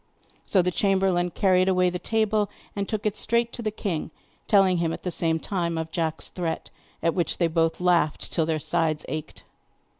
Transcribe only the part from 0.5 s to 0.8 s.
the